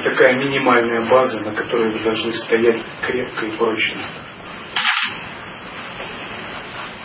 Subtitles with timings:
[0.00, 4.00] Это такая минимальная база, на которой вы должны стоять крепко и прочно.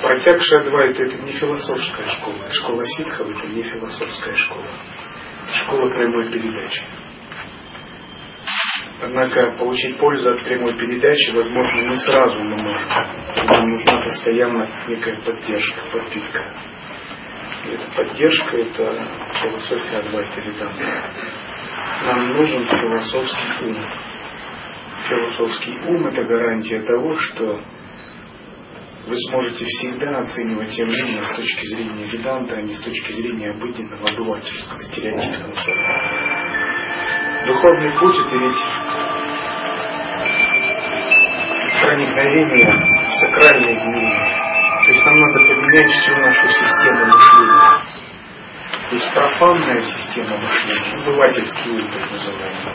[0.01, 2.49] Протяг Адвайта это не философская школа.
[2.51, 4.67] Школа ситхов это не философская школа.
[5.51, 6.83] Школа прямой передачи.
[9.01, 12.89] Однако получить пользу от прямой передачи, возможно, не сразу мы можем.
[13.45, 16.43] Нам нужна постоянно некая поддержка, подпитка.
[17.65, 19.07] И эта поддержка– это
[19.41, 21.11] философия Адвайта Веданта.
[22.05, 23.75] Нам нужен философский ум.
[25.09, 27.59] Философский ум– это гарантия того, что
[29.07, 34.07] вы сможете всегда оценивать явления с точки зрения веданта, а не с точки зрения обыденного
[34.07, 37.45] обывательского, стереотипного сознания.
[37.47, 38.63] Духовный путь– это ведь
[41.85, 44.45] проникновение в сакральное измерение.
[44.85, 48.04] То есть нам надо поменять всю нашу систему мышления.
[48.91, 52.73] Есть профанная система мышления, обывательский ум, так называемый.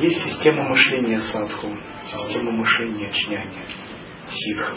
[0.00, 3.64] Есть система мышления садху, система мышления чняни,
[4.28, 4.74] ситха.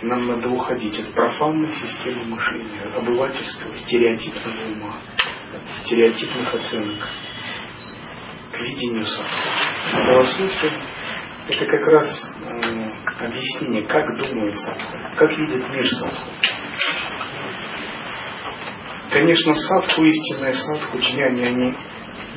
[0.00, 4.96] И нам надо уходить от профанной системы мышления, обывательского, стереотипного ума,
[5.82, 7.08] стереотипных оценок
[8.52, 9.48] к видению садху.
[10.06, 10.72] Философия–
[11.48, 12.88] это как раз э,
[13.20, 16.30] объяснение, как думает садху, как видит мир садху.
[19.10, 21.74] Конечно, садху, истинные садху, джняни, они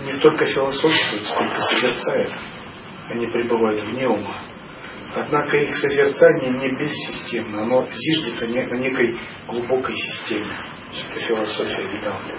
[0.05, 2.33] не столько философствуют, сколько созерцают.
[3.09, 4.41] Они пребывают вне ума.
[5.13, 10.45] Однако их созерцание не бессистемно, оно зиждется на некой глубокой системе.
[11.09, 12.33] Это философия Веданты.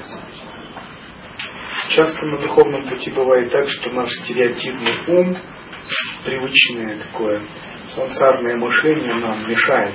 [1.90, 5.36] Часто на духовном пути бывает так, что наш стереотипный ум,
[6.24, 7.42] привычное такое
[7.88, 9.94] сансарное мышление нам мешает.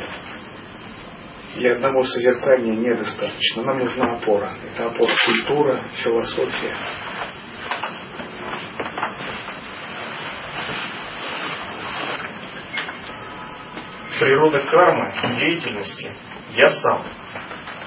[1.58, 3.64] И одного созерцания недостаточно.
[3.64, 4.58] Нам нужна опора.
[4.64, 6.76] Это опора культура, философия.
[14.20, 16.12] Природа кармы, деятельности–
[16.58, 17.04] я сам.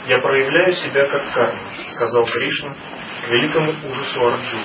[0.06, 2.76] Я проявляю себя как карма, сказал Кришна
[3.28, 4.64] великому ужасу Арджуны.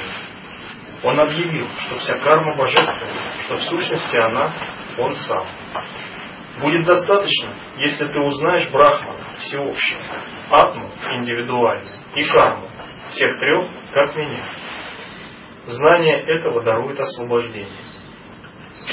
[1.03, 3.11] Он объявил, что вся карма божественна,
[3.45, 4.53] что в сущности она
[4.97, 5.45] он сам.
[6.61, 9.99] Будет достаточно, если ты узнаешь Брахмана, всеобщего,
[10.49, 12.69] Атму, индивидуальный, и Карму,
[13.09, 14.45] всех трех, как меня.
[15.65, 17.67] Знание этого дарует освобождение.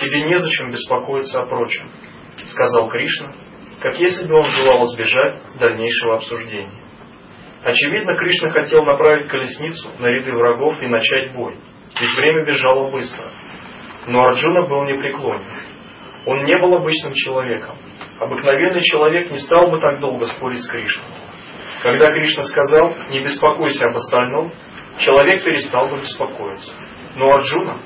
[0.00, 1.88] Тебе незачем беспокоиться о прочем,
[2.36, 3.32] сказал Кришна,
[3.80, 6.80] как если бы он желал избежать дальнейшего обсуждения.
[7.62, 11.54] Очевидно, Кришна хотел направить колесницу на ряды врагов и начать бой,
[12.00, 13.30] ведь время бежало быстро.
[14.08, 15.71] Но Арджуна был непреклонен.
[16.24, 17.76] Он не был обычным человеком.
[18.20, 21.08] Обыкновенный человек не стал бы так долго спорить с Кришной.
[21.82, 24.52] Когда Кришна сказал «не беспокойся об остальном»,
[24.98, 26.72] человек перестал бы беспокоиться.
[27.16, 27.78] Но Арджуна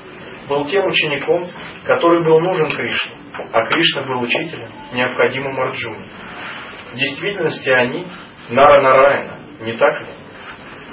[0.47, 1.45] был тем учеником,
[1.83, 3.13] который был нужен Кришне,
[3.51, 6.05] а Кришна был учителем, необходимым Арджуне.
[6.93, 8.05] В действительности они
[8.49, 10.07] Нара Нараяна, не так ли?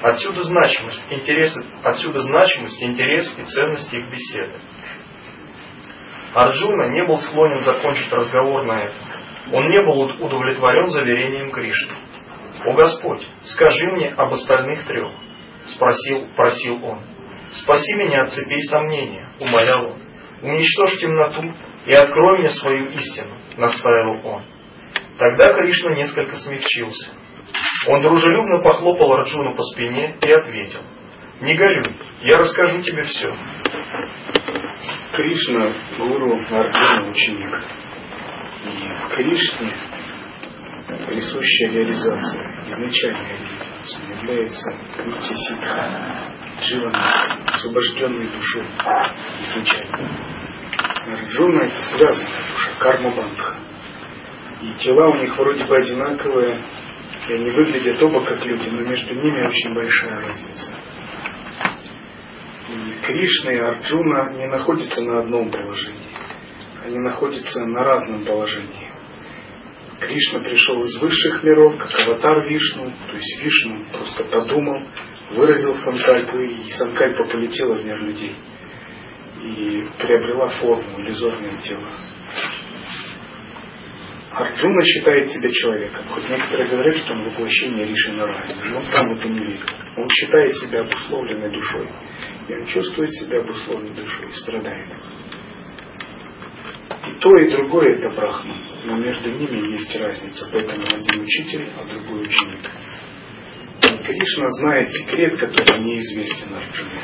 [0.03, 4.53] Отсюда значимость, интерес, отсюда значимость, интерес и ценность их беседы.
[6.35, 9.07] Арджуна не был склонен закончить разговор на этом.
[9.53, 11.95] Он не был удовлетворен заверением Кришны.
[12.65, 15.13] «О Господь, скажи мне об остальных трех»,—
[15.67, 17.03] спросил, просил он.
[17.53, 20.03] «Спаси меня от цепей сомнения»,— умолял он.
[20.43, 21.55] «Уничтожь темноту
[21.87, 24.43] и открой мне свою истину»,— настаивал он.
[25.19, 27.11] Тогда Кришна несколько смягчился.
[27.87, 30.81] Он дружелюбно похлопал Арджуну по спине и ответил.
[31.41, 33.33] «Не горюй, я расскажу тебе все.
[35.15, 37.61] Кришна– гуру, Арджуна– ученик.
[38.65, 39.73] И в Кришне
[41.07, 44.75] присущая реализация, изначальная реализация является
[45.07, 46.01] Нитя Ситха,
[46.61, 48.65] Дживана, освобожденной душой
[49.41, 50.11] изначально.
[51.07, 53.55] Арджуна– это связанная душа, карма бандха.
[54.63, 56.59] И тела у них вроде бы одинаковые,
[57.29, 60.73] и они выглядят оба как люди, но между ними очень большая разница.
[63.07, 66.09] Кришна и Арджуна не находятся на одном положении.
[66.85, 68.91] Они находятся на разном положении.
[70.01, 74.83] Кришна пришел из высших миров, как аватар Вишну, то есть Вишну просто подумал,
[75.31, 78.35] выразил Санкальпу, и Санкальпа полетела в мир людей
[79.43, 81.89] и приобрела форму, иллюзорное тело.
[84.33, 89.13] Арджуна считает себя человеком, хоть некоторые говорят, что он воплощение Риши Нараяна, но он сам
[89.13, 89.73] это не видит.
[89.97, 91.89] Он считает себя обусловленной душой,
[92.49, 94.89] и он чувствует себя обусловленной душой и страдает.
[97.07, 101.85] И то, и другое это Брахма, но между ними есть разница, поэтому один учитель, а
[101.85, 102.71] другой ученик.
[103.81, 107.01] Кришна знает секрет, который неизвестен Арджуне.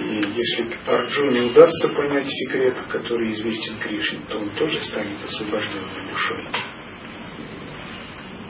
[0.00, 6.44] И если Арджуне удастся понять секрет, который известен Кришне, то он тоже станет освобожденной душой.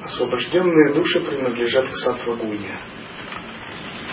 [0.03, 2.79] Освобожденные души принадлежат к сатвагуне.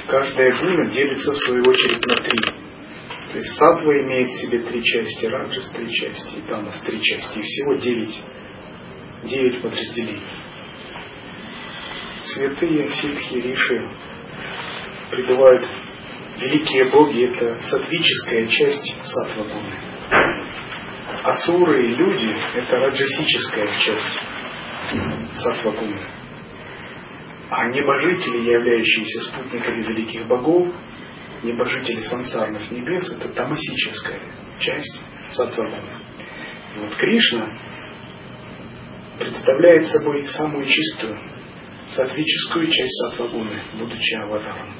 [0.07, 2.39] Каждая гуна делится в свою очередь на три.
[3.31, 7.39] То есть сатва имеет в себе три части, раджас три части, и тамас три части.
[7.39, 8.23] И всего девять,
[9.23, 10.23] девять подразделений.
[12.23, 13.89] Святые ситхи, риши
[15.11, 15.65] пребывают
[16.39, 19.73] великие боги– это сатвическая часть сатвагуны.
[21.23, 24.21] Асуры и люди– это раджасическая часть
[25.33, 25.99] сатвагуны.
[27.49, 30.67] А небожители, являющиеся спутниками великих богов,
[31.43, 34.21] небожители сансарных небес, это тамасическая
[34.59, 34.99] часть
[35.29, 35.89] сатвагуны.
[36.75, 37.49] И вот Кришна
[39.17, 41.17] представляет собой самую чистую
[41.89, 44.73] сатвическую часть сатвагуны, будучи аватаром.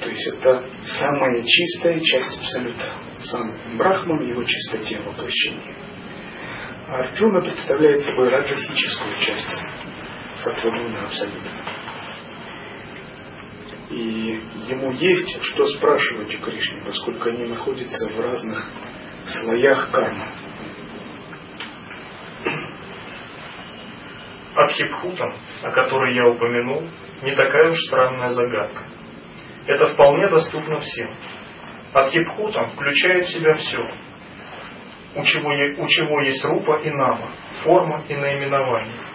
[0.00, 2.92] То есть это самая чистая часть Абсолюта.
[3.18, 5.74] Сам Брахман, его чистоте воплощения.
[6.88, 9.66] А Арджуна представляет собой раджасическую часть
[10.36, 11.50] Сатвагуна Абсолюта.
[13.90, 18.68] И ему есть что спрашивать у Кришны, поскольку они находятся в разных
[19.26, 20.26] слоях кармы.
[24.56, 26.88] Адхипхутам, о которой я упомянул,
[27.22, 28.84] не такая уж странная загадка.
[29.66, 31.10] Это вполне доступно всем.
[31.92, 33.88] Адхипхутам включает в себя все,
[35.16, 35.50] у чего,
[35.82, 37.30] у чего есть рупа и нама,
[37.62, 39.13] форма и наименование.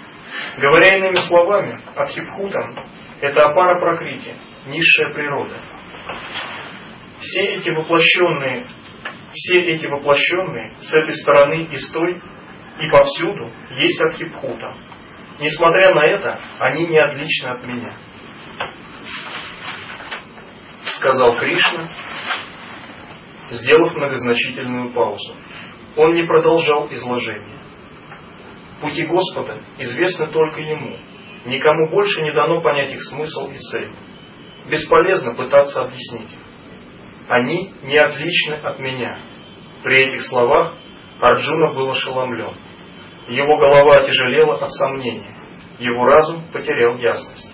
[0.58, 2.86] Говоря иными словами, Адхипхутам–
[3.22, 4.36] это опара прокрити,
[4.68, 5.58] низшая природа.
[7.20, 8.66] Все эти воплощенные,
[9.34, 12.22] все эти воплощенные с этой стороны и с той
[12.80, 14.76] и повсюду есть Адхипхутам.
[15.40, 17.94] Несмотря на это, они не отличны от меня
[21.00, 21.88] сказал Кришна,
[23.52, 25.36] сделав многозначительную паузу.
[25.96, 27.59] Он не продолжал изложение.
[28.81, 30.98] Пути Господа известны только Ему.
[31.45, 33.92] Никому больше не дано понять их смысл и цель.
[34.69, 36.40] Бесполезно пытаться объяснить их.
[37.28, 39.19] Они не отличны от меня.
[39.83, 40.74] При этих словах
[41.21, 42.56] Арджуна был ошеломлен.
[43.30, 45.36] Его голова отяжелела от сомнения.
[45.80, 47.50] Его разум потерял ясность.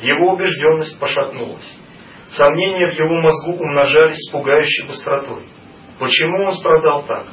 [0.00, 1.78] Его убежденность пошатнулась.
[2.28, 5.44] Сомнения в его мозгу умножались с пугающей быстротой.
[5.98, 7.26] Почему он страдал так?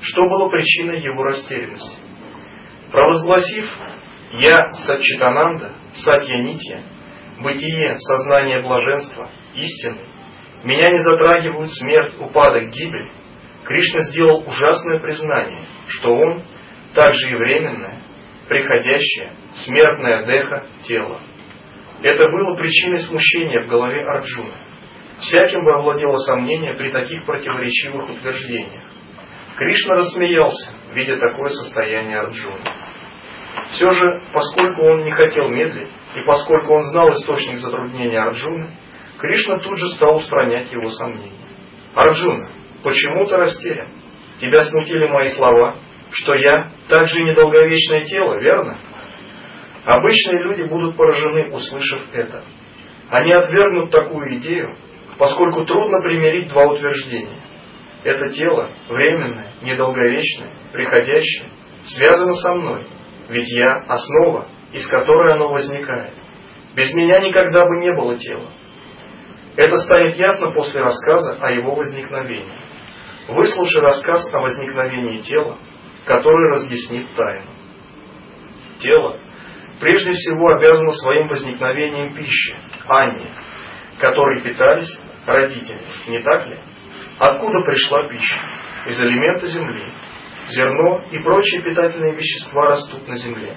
[0.00, 1.98] Что было причиной его растерянности?
[2.96, 3.70] Провозгласив
[4.32, 6.80] «Я Сатчитананда, Сатья Нитья,
[7.42, 9.98] бытие, сознание блаженства, истины,
[10.64, 13.06] меня не затрагивают смерть, упадок, гибель»,
[13.66, 16.42] Кришна сделал ужасное признание, что он
[16.94, 18.00] также и временное,
[18.48, 21.20] приходящее, смертное деха тело.
[22.02, 24.54] Это было причиной смущения в голове Арджуны.
[25.20, 28.84] Всяким бы овладело сомнение при таких противоречивых утверждениях.
[29.58, 32.85] Кришна рассмеялся, видя такое состояние Арджуны.
[33.72, 38.70] Все же, поскольку он не хотел медлить, и поскольку он знал источник затруднения Арджуны,
[39.18, 41.32] Кришна тут же стал устранять его сомнения.
[41.94, 42.48] Арджуна,
[42.82, 43.92] почему ты растерян?
[44.40, 45.76] Тебя смутили мои слова,
[46.10, 48.78] что я также недолговечное тело, верно?
[49.84, 52.44] Обычные люди будут поражены, услышав это.
[53.08, 54.76] Они отвергнут такую идею,
[55.18, 57.38] поскольку трудно примирить два утверждения.
[58.04, 61.48] Это тело временное, недолговечное, приходящее,
[61.84, 62.86] связано со мной,
[63.28, 66.12] ведь я– основа, из которой оно возникает.
[66.74, 68.50] Без меня никогда бы не было тела.
[69.56, 72.52] Это станет ясно после рассказа о его возникновении.
[73.28, 75.56] Выслушай рассказ о возникновении тела,
[76.04, 77.50] который разъяснит тайну.
[78.78, 79.18] Тело
[79.80, 82.54] прежде всего обязана своим возникновением пищи,
[82.86, 83.30] Анне,
[83.98, 86.58] которой питались родители, не так ли?
[87.18, 88.36] Откуда пришла пища?
[88.86, 89.84] Из элемента земли.
[90.48, 93.56] Зерно и прочие питательные вещества растут на земле.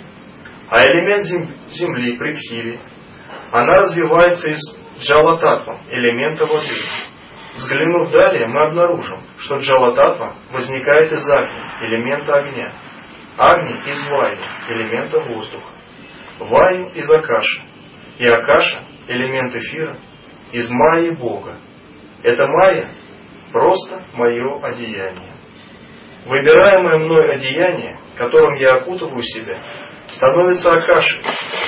[0.69, 1.25] А элемент
[1.69, 2.79] земли, притхиви,
[3.51, 4.59] она развивается из
[4.99, 6.79] джалататва, элемента воды.
[7.57, 12.71] Взглянув далее, мы обнаружим, что джалататва возникает из агни, элемента огня.
[13.37, 14.37] Агни из Ваю,
[14.69, 15.73] элемента воздуха.
[16.39, 17.61] Ваю из Акаши.
[18.17, 19.97] И Акаша, элемент эфира,
[20.51, 21.57] из Майи Бога.
[22.23, 22.89] Это Майя
[23.51, 25.28] просто мое одеяние.
[26.29, 29.57] Выбираемое мной одеяние, которым я окутываю себя,
[30.07, 31.23] становится Акашей,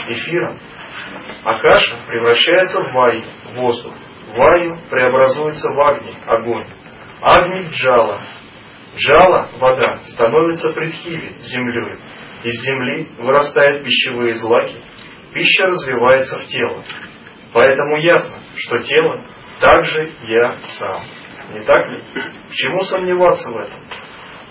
[0.08, 0.60] эфиром.
[1.44, 3.24] Акаша превращается в Вай,
[3.56, 3.94] воздух.
[4.27, 6.68] Ваю преобразуется в Агни, огонь.
[7.24, 8.20] Агни Джала.
[8.96, 11.96] Джала, вода, становится предхиви, землей.
[12.44, 14.75] Из земли вырастают пищевые злаки,
[15.34, 16.84] пища развивается в тело.
[17.51, 19.24] Поэтому ясно, что тело
[19.60, 21.01] также я сам.
[21.51, 22.03] Не так ли?
[22.48, 24.00] К чему сомневаться в этом?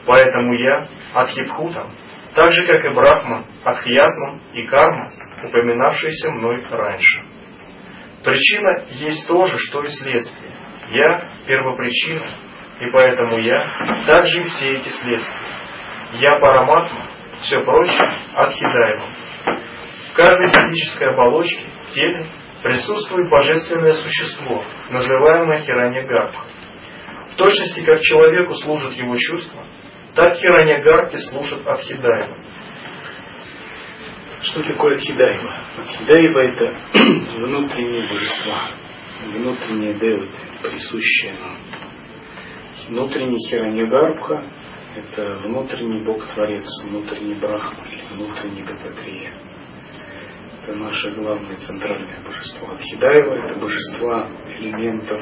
[0.07, 1.91] Поэтому я Адхипхутам,
[2.35, 5.11] так же как и Брахман, Адхьятман и Карма,
[5.45, 7.25] упоминавшиеся мной раньше.
[8.25, 10.53] Причина есть то же, что и следствие.
[10.91, 12.27] Я первопричина,
[12.81, 13.65] и поэтому я
[14.07, 15.49] также и все эти следствия.
[16.15, 17.07] Я параматма,
[17.41, 19.05] все прочее отхидаемо.
[20.11, 22.27] В каждой физической оболочке, теле,
[22.63, 26.45] присутствует божественное существо, называемое Хиранья Гарбха.
[27.33, 29.63] В точности, как человеку служат его чувства,
[30.15, 32.37] так Хиранья Гарбхи служат Адхидаева.
[34.43, 35.53] Что такое Адхидаева?
[35.79, 36.75] Адхидаева это
[37.39, 38.71] внутренние божества,
[39.35, 40.29] внутренние деваты,
[40.63, 41.57] присущие нам.
[42.89, 44.45] Внутренний Хираньягарбха–
[44.97, 49.33] это внутренний Бог-творец, внутренний Брахма или внутренний Гататрия.
[50.63, 52.71] Это наше главное центральное божество.
[52.73, 55.21] Адхидаева– это божества элементов,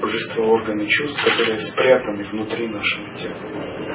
[0.00, 3.93] божества органы чувств, которые спрятаны внутри нашего тела.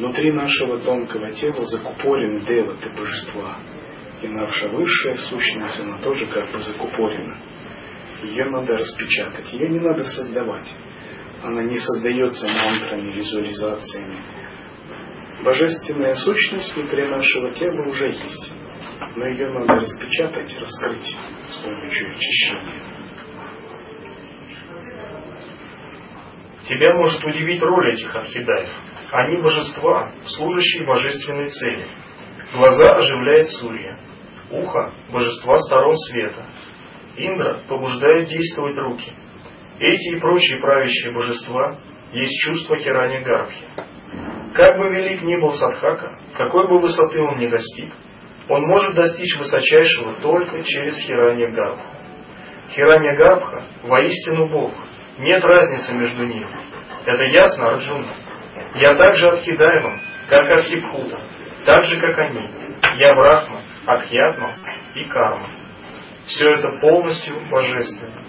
[0.00, 3.58] Внутри нашего тонкого тела закупорены деваты божества.
[4.22, 7.36] И наша высшая сущность, она тоже как бы закупорена.
[8.22, 10.72] Ее надо распечатать, ее не надо создавать.
[11.42, 14.18] Она не создается мантрами, визуализациями.
[15.44, 18.52] Божественная сущность внутри нашего тела уже есть.
[19.16, 21.14] Но ее надо распечатать, раскрыть
[21.46, 22.82] с помощью очищения.
[26.66, 28.70] Тебя может удивить роль этих архидаев.
[29.12, 31.84] Они божества, служащие божественной цели.
[32.54, 33.98] Глаза оживляет Сурья.
[34.50, 36.44] Ухо– божества сторон света.
[37.16, 39.12] Индра побуждает действовать руки.
[39.80, 41.78] Эти и прочие правящие божества
[42.12, 43.64] есть чувство Хирани Гарбхи.
[44.54, 47.92] Как бы велик ни был Садхака, какой бы высоты он ни достиг,
[48.48, 51.86] он может достичь высочайшего только через Хирани Гарбху.
[52.70, 54.72] Хирани Гарбха воистину Бог.
[55.18, 56.50] Нет разницы между ними.
[57.06, 58.14] Это ясно, Арджуна?
[58.74, 61.18] Я также Адхидаевым, как Адхипхута,
[61.64, 62.48] так же, как они.
[62.96, 64.56] Я Брахма, Адхьятма
[64.94, 65.48] и Карма.
[66.26, 68.22] Все это полностью божественно.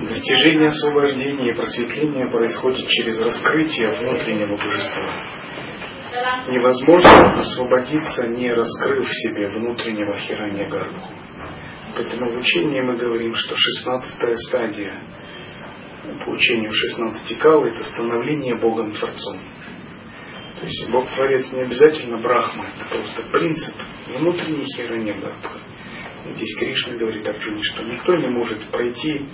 [0.00, 5.10] Достижение освобождения и просветления происходит через раскрытие внутреннего божества.
[6.48, 11.12] Невозможно освободиться, не раскрыв в себе внутреннего хиранья гарбху.
[11.96, 14.94] Поэтому в учении мы говорим, что шестнадцатая стадия
[16.18, 19.38] по учению 16 кал это становление Богом Творцом.
[20.60, 23.74] То есть Бог Творец не обязательно Брахма, это просто принцип
[24.16, 25.58] внутренней гарбха.
[26.26, 29.26] Здесь Кришна говорит Арджуне, что никто не может пройти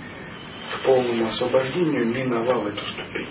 [0.73, 3.27] к полному освобождению, миновал эту ступень.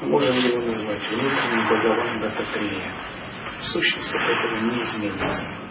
[0.00, 2.90] Мы можем его назвать внутренним Бхагаван Дататрея.
[3.60, 5.63] Сущность от этого не изменится.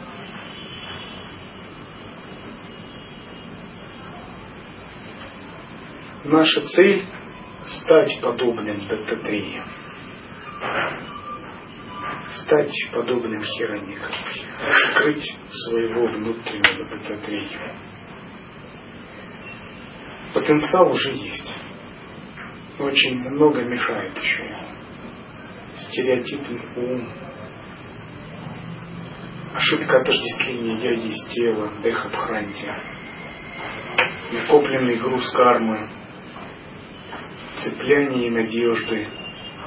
[6.26, 7.08] Наша цель–
[7.66, 9.66] стать подобным Дататреям
[12.32, 14.14] стать подобным Хираньякам,
[14.62, 17.72] раскрыть своего внутреннего Дататрию.
[20.34, 21.54] Потенциал уже есть.
[22.80, 24.58] Очень много мешает еще.
[25.76, 27.10] Стереотипный ум,
[29.56, 32.72] ошибка отождествления «я есть тело», Дехабхранти,
[34.32, 35.90] накопленный груз кармы,
[37.64, 39.08] цепляние надежды,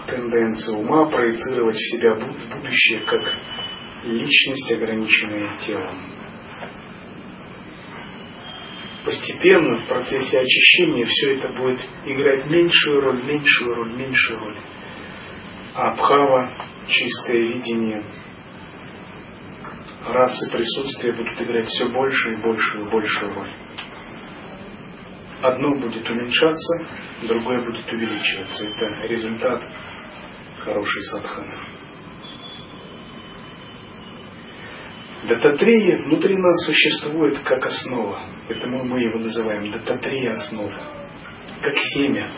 [0.06, 3.22] тенденция ума проецировать себя в будущее как
[4.04, 6.16] личность, ограниченная телом.
[9.04, 14.56] Постепенно в процессе очищения все это будет играть меньшую роль, меньшую роль, меньшую роль.
[15.74, 16.50] А Абхава,
[16.88, 18.04] чистое видение,
[20.04, 23.54] расы присутствия будут играть все больше и большую и большую роль.
[25.42, 26.86] Одно будет уменьшаться,
[27.22, 28.66] другое будет увеличиваться.
[28.66, 29.62] Это результат
[30.58, 31.76] хороший садхана.
[35.28, 40.72] Дататрия внутри нас существует как основа, поэтому мы его называем дататрия основа,
[41.62, 42.28] как семя.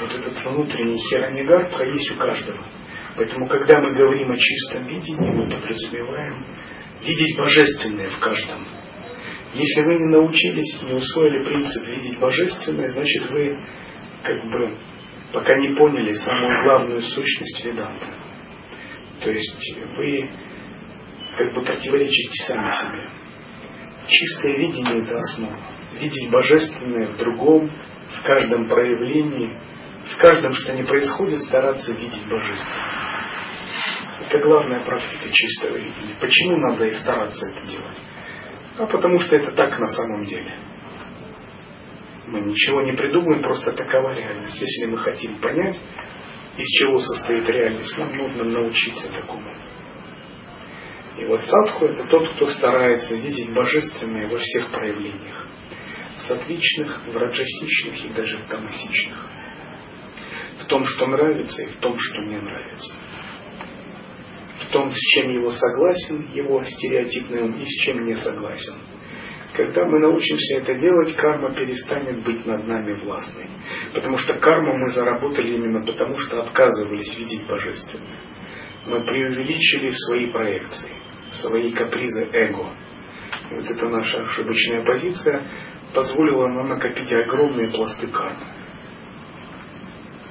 [0.00, 2.64] Вот этот внутренний хиранигарбха есть у каждого.
[3.16, 6.44] Поэтому, когда мы говорим о чистом видении, мы подразумеваем
[7.00, 8.66] видеть божественное в каждом.
[9.54, 13.56] Если вы не научились, не усвоили принцип видеть божественное, значит вы
[14.24, 14.76] как бы
[15.32, 18.06] пока не поняли самую главную сущность Веданта.
[19.20, 20.28] То есть вы
[21.38, 23.08] как бы противоречите сами себе.
[24.08, 25.60] Чистое видение– это основа.
[26.00, 29.50] Видеть божественное в другом, в каждом проявлении,
[30.12, 33.04] в каждом, что не происходит, стараться видеть божественное.
[34.26, 36.16] Это главная практика чистого видения.
[36.20, 38.13] Почему надо и стараться это делать?
[38.76, 40.52] А потому что это так на самом деле.
[42.26, 44.60] Мы ничего не придумаем, просто такова реальность.
[44.60, 45.78] Если мы хотим понять,
[46.56, 49.48] из чего состоит реальность, нам нужно научиться такому.
[51.18, 55.46] И вот садху это тот, кто старается видеть божественное во всех проявлениях.
[56.16, 59.28] В сатвичных, в раджасичных и даже в тамасичных.
[60.60, 62.94] В том, что нравится и в том, что не нравится.
[64.74, 68.74] Том, с чем его согласен, его стереотипный ум, и с чем не согласен.
[69.52, 73.46] Когда мы научимся это делать, карма перестанет быть над нами властной.
[73.94, 78.18] Потому что карму мы заработали именно потому, что отказывались видеть божественное.
[78.86, 80.90] Мы преувеличили свои проекции
[81.34, 82.70] свои капризы эго.
[83.50, 85.42] И вот эта наша ошибочная позиция
[85.94, 88.44] позволила нам накопить огромные пласты кармы.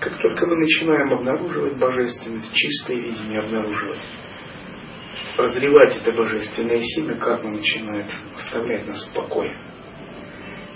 [0.02, 4.02] Как только мы начинаем обнаруживать божественность, чистое видение обнаруживать,
[5.38, 9.56] разливать это божественное семя, карма начинает оставлять нас в покое.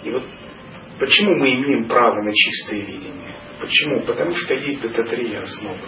[0.04, 0.24] И вот
[1.00, 3.34] почему мы имеем право на чистое видение?
[3.60, 4.02] Почему?
[4.02, 5.80] Потому что есть дататрия основы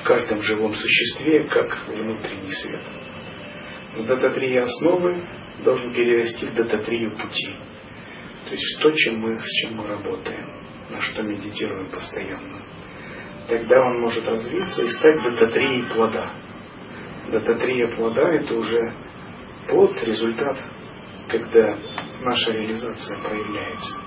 [0.00, 2.82] в каждом живом существе, как внутренний свет.
[4.06, 5.24] Дата-3 основы
[5.64, 7.56] должен перерасти в дата-3 пути.
[8.44, 10.52] То есть то, чем мы, с чем мы работаем,
[10.90, 12.62] на что медитируем постоянно.
[13.48, 16.32] Тогда он может развиться и стать дата-3 плода.
[17.30, 18.94] Дата-3 плода это уже
[19.68, 20.58] плод, результат,
[21.28, 21.76] когда
[22.20, 23.98] наша реализация проявляется.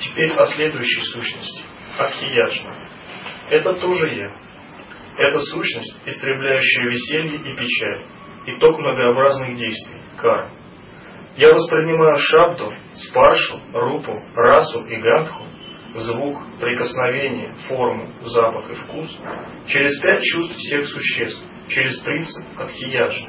[0.00, 1.62] Теперь о следующей сущности–
[1.98, 2.76] Адхияджна.
[3.50, 4.32] Это тоже я.
[5.16, 8.02] Это сущность, истребляющая веселье и печаль,
[8.46, 10.50] итог многообразных действий, кар.
[11.36, 15.44] Я воспринимаю шабду, спаршу, рупу, расу и гандху,
[15.94, 19.18] звук, прикосновение, форму, запах и вкус
[19.66, 23.28] через пять чувств всех существ, через принцип Адхияджи.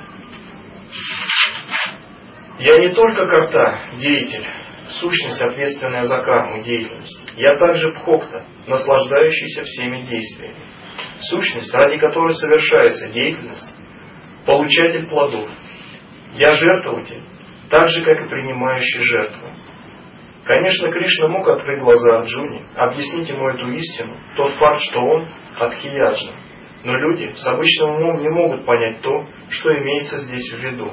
[2.60, 4.45] Я не только карта, деятель,
[4.89, 7.34] сущность, ответственная за карму, деятельность.
[7.36, 10.56] Я также пхокта, наслаждающийся всеми действиями.
[11.19, 13.75] Сущность, ради которой совершается деятельность,
[14.45, 15.49] получатель плодов.
[16.34, 17.21] Я жертвователь,
[17.69, 19.49] так же, как и принимающий жертву.
[20.45, 25.27] Конечно, Кришна мог открыть глаза Арджуне, объяснить ему эту истину, тот факт, что он
[25.58, 26.34] Адхияджна.
[26.84, 30.91] Но люди с обычным умом не могут понять то, что имеется здесь в виду.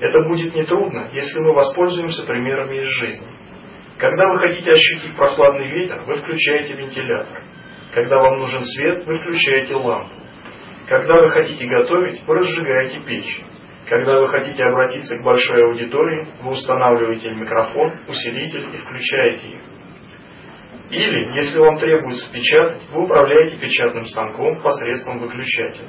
[0.00, 3.26] Это будет нетрудно, если мы воспользуемся примерами из жизни.
[3.96, 7.42] Когда вы хотите ощутить прохладный ветер, вы включаете вентилятор.
[7.94, 10.14] Когда вам нужен свет, вы включаете лампу.
[10.88, 13.40] Когда вы хотите готовить, вы разжигаете печь.
[13.88, 19.60] Когда вы хотите обратиться к большой аудитории, вы устанавливаете микрофон, усилитель и включаете их.
[20.90, 25.88] Или, если вам требуется печатать, вы управляете печатным станком посредством выключателя.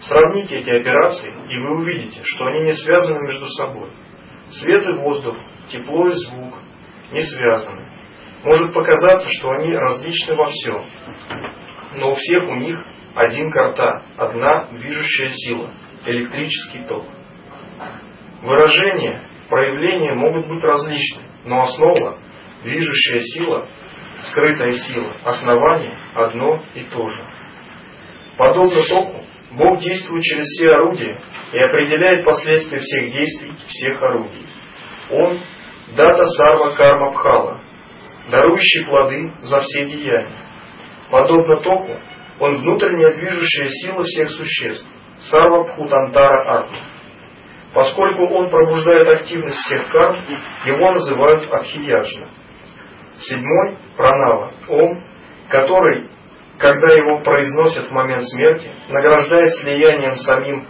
[0.00, 3.90] Сравните эти операции, и вы увидите, что они не связаны между собой.
[4.48, 5.36] Свет и воздух,
[5.68, 6.54] тепло и звук
[7.12, 7.82] не связаны.
[8.44, 10.82] Может показаться, что они различны во всем,
[11.96, 12.82] но у всех у них
[13.14, 15.70] один карта, одна движущая сила,
[16.06, 17.04] электрический ток.
[18.42, 22.18] Выражения, проявления могут быть различны, но основа,
[22.62, 23.68] движущая сила,
[24.22, 27.20] скрытая сила, основание одно и то же.
[28.36, 31.16] Подобно току, Бог действует через все орудия
[31.52, 34.46] и определяет последствия всех действий всех орудий.
[35.10, 35.38] Он–
[35.96, 37.58] дата сарва карма бхала,
[38.30, 40.38] дарующий плоды за все деяния.
[41.10, 41.96] Подобно току,
[42.40, 44.88] он внутренняя движущая сила всех существ,
[45.20, 46.86] сарва бхутантара атма.
[47.76, 50.24] Поскольку он пробуждает активность всех карм,
[50.64, 52.26] его называют Адхияджна.
[53.18, 55.02] Седьмой– пранава, ом,
[55.50, 56.08] который
[56.56, 60.66] когда его произносят в момент смерти, награждает слиянием самим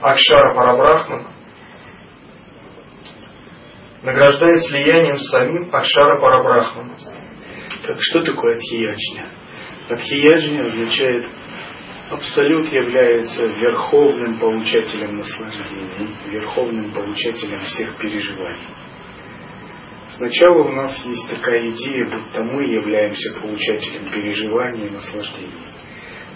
[0.00, 1.28] Акшара Парабрахман,
[4.02, 6.94] награждает слиянием самим Акшара Парабрахмана.
[7.86, 9.26] Так что такое Адхияджня?
[9.88, 11.24] Адхияджня означает
[12.10, 18.68] Абсолют является верховным получателем наслаждений, верховным получателем всех переживаний.
[20.16, 25.52] Сначала у нас есть такая идея, будто мы являемся получателем переживаний и наслаждений.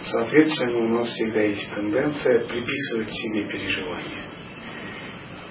[0.02, 4.24] Соответственно, у нас всегда есть тенденция приписывать себе переживания.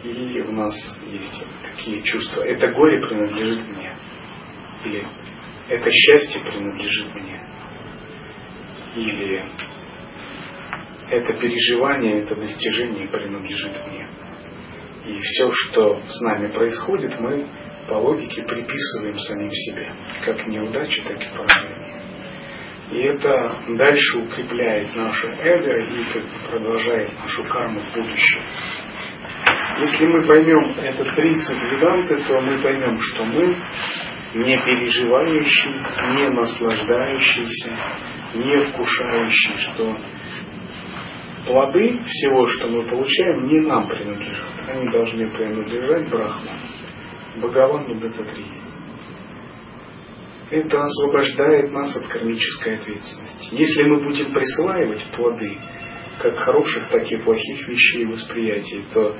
[0.03, 0.73] И у нас
[1.07, 2.43] есть такие чувства.
[2.43, 3.95] Это горе принадлежит мне.
[4.85, 5.07] Или
[5.69, 7.41] это счастье принадлежит мне.
[8.95, 9.45] Или
[11.11, 14.07] это переживание, это достижение принадлежит мне.
[15.05, 17.47] И все, что с нами происходит, мы
[17.87, 19.91] по логике приписываем самим себе,
[20.23, 22.01] как неудачи, так и поражения.
[22.91, 28.41] И это дальше укрепляет наше эго и продолжает нашу карму в будущем.
[29.79, 33.55] Если мы поймем этот принцип Веданты, то мы поймем, что мы
[34.35, 35.73] не переживающий,
[36.15, 37.77] не наслаждающийся,
[38.35, 39.97] не вкушающий, что
[41.45, 44.47] плоды всего, что мы получаем, не нам принадлежат.
[44.67, 46.59] Они должны принадлежать Брахману,
[47.37, 48.45] Бхагавану Дататри.
[50.49, 53.55] Это освобождает нас от кармической ответственности.
[53.55, 55.57] Если мы будем присваивать плоды,
[56.21, 59.15] как хороших, так и плохих вещей восприятия, то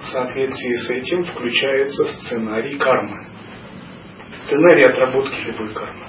[0.00, 3.26] в соответствии с этим включается сценарий кармы.
[4.44, 6.04] Сценарий отработки любой кармы.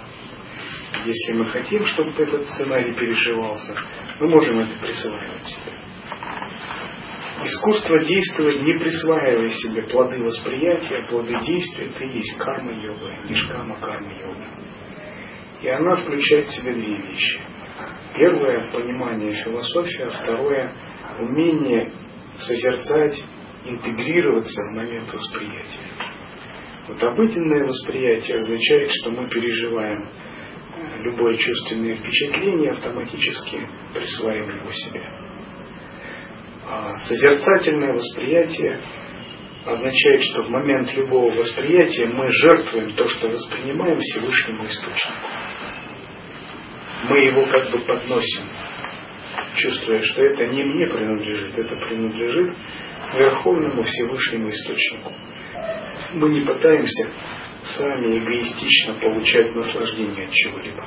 [1.03, 3.75] Если мы хотим, чтобы этот сценарий переживался,
[4.19, 5.73] мы можем это присваивать себе.
[7.43, 13.75] Искусство действовать, не присваивая себе плоды восприятия, плоды действия, это и есть карма йога, нишкама
[13.75, 14.47] карма йога.
[15.61, 17.41] И она включает в себя две вещи.
[18.15, 20.73] Первое– понимание философии, а второе–
[21.19, 21.91] умение
[22.37, 23.21] созерцать,
[23.65, 25.91] интегрироваться в момент восприятия.
[26.87, 30.07] Вот обыденное восприятие означает, что мы переживаем
[30.99, 35.03] любое чувственное впечатление, автоматически присваиваем его себе.
[36.67, 38.79] А созерцательное восприятие
[39.65, 45.27] означает, что в момент любого восприятия мы жертвуем то, что воспринимаем Всевышнему Источнику.
[47.09, 48.43] Мы его как бы подносим,
[49.55, 52.55] чувствуя, что это не мне принадлежит, это принадлежит
[53.13, 55.13] Верховному Всевышнему Источнику.
[56.13, 57.09] Мы не пытаемся
[57.65, 60.85] сами эгоистично получать наслаждение от чего-либо.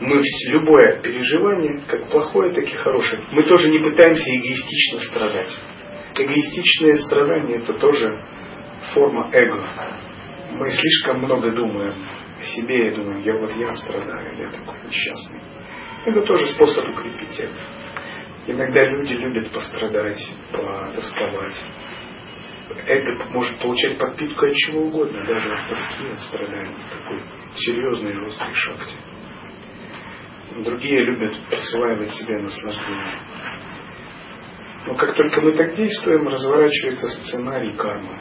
[0.00, 5.58] Мы любое переживание, как плохое, так и хорошее, мы тоже не пытаемся эгоистично страдать.
[6.14, 8.20] Эгоистичное страдание это тоже
[8.94, 9.66] форма эго.
[10.52, 11.94] Мы слишком много думаем
[12.40, 15.40] о себе и думаем, я вот я страдаю, я такой несчастный.
[16.06, 17.58] Это тоже способ укрепить эго.
[18.46, 21.54] Иногда люди любят пострадать, потасковать,
[22.86, 26.74] эго может получать подпитку от чего угодно, даже от тоски, от страданий.
[26.90, 27.20] Такой
[27.56, 28.96] серьезный жесткий шахте.
[30.58, 33.20] Другие любят присваивать себе наслаждение.
[34.86, 38.18] Но как только мы так действуем, разворачивается сценарий кармы.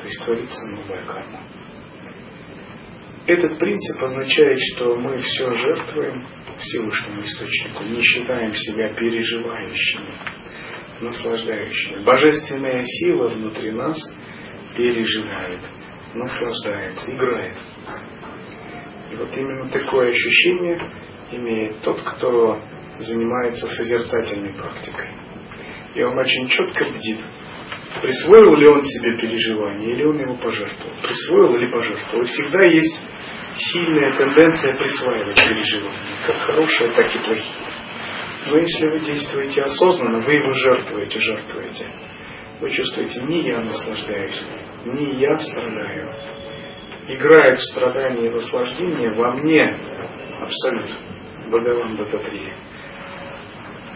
[0.00, 1.42] То есть творится новая карма.
[3.26, 6.26] Этот принцип означает, что мы все жертвуем
[6.58, 10.41] Всевышнему Источнику, не считаем себя переживающими
[11.02, 12.04] наслаждающая.
[12.04, 13.98] Божественная сила внутри нас
[14.76, 15.60] переживает,
[16.14, 17.56] наслаждается, играет.
[19.10, 20.78] И вот именно такое ощущение
[21.30, 22.62] имеет тот, кто
[22.98, 25.10] занимается созерцательной практикой.
[25.94, 27.18] И он очень четко бдит,
[28.00, 30.94] присвоил ли он себе переживание, или он его пожертвовал.
[31.02, 32.24] Присвоил или пожертвовал.
[32.24, 33.00] И всегда есть
[33.56, 37.61] сильная тенденция присваивать переживания, как хорошие, так и плохие.
[38.46, 41.86] Но если вы действуете осознанно, вы его жертвуете, жертвуете.
[42.60, 44.42] Вы чувствуете, не я наслаждаюсь,
[44.84, 46.08] не я страдаю.
[47.08, 49.74] Играет в страдание и наслаждение во мне
[50.40, 50.90] абсолют.
[51.48, 52.54] Бхагаван Дататрия.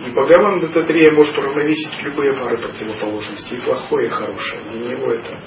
[0.05, 4.63] И Бхагаван Дататрия может уравновесить любые пары противоположностей, и плохое, и хорошее.
[4.71, 5.39] Для него это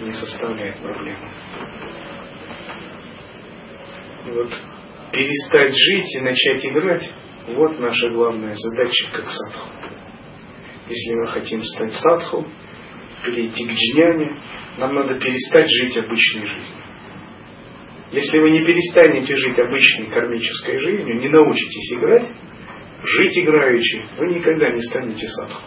[0.00, 1.28] не составляет проблемы.
[4.26, 4.50] И вот
[5.12, 7.10] перестать жить и начать играть
[7.48, 9.68] вот наша главная задача как садху.
[10.88, 12.46] Если мы хотим стать садху,
[13.24, 14.32] перейти к джняне,
[14.78, 16.84] нам надо перестать жить обычной жизнью.
[18.12, 22.28] Если вы не перестанете жить обычной кармической жизнью, не научитесь играть,
[23.02, 25.62] жить играючи, вы никогда не станете садху.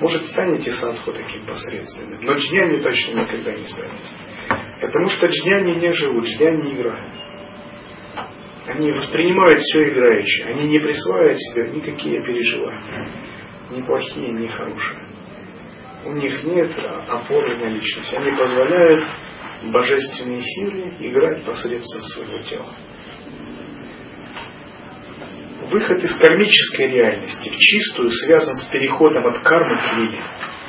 [0.00, 4.10] Может, станете садху таким посредственным, но джняни точно никогда не станете.
[4.80, 7.12] Потому что джняни не живут, джняни играют.
[8.66, 10.46] Они воспринимают все играющее.
[10.48, 13.08] Они не присваивают себе никакие переживания.
[13.70, 15.00] Ни плохие, ни хорошие.
[16.04, 16.72] У них нет
[17.08, 18.14] опоры на личность.
[18.14, 19.04] Они позволяют
[19.64, 22.66] божественной силе играть посредством своего тела.
[25.70, 30.20] Выход из кармической реальности в чистую связан с переходом от кармы к лиле.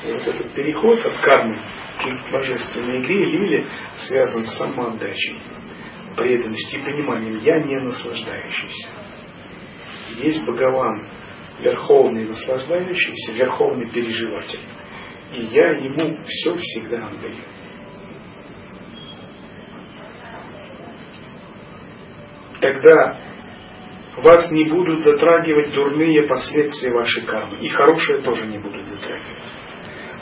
[0.05, 1.59] И вот этот переход от кармы
[1.99, 3.65] к божественной игре лили
[3.97, 5.39] связан с самоотдачей,
[6.17, 8.89] преданностью и пониманием «я не наслаждающийся».
[10.17, 11.03] Есть Бхагаван,
[11.61, 14.59] верховный наслаждающийся, верховный переживатель.
[15.33, 17.41] И я ему все всегда отдаю.
[22.59, 23.17] Тогда
[24.17, 27.59] вас не будут затрагивать дурные последствия вашей кармы.
[27.59, 29.37] И хорошие тоже не будут затрагивать.